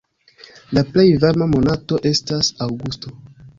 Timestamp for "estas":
2.15-2.53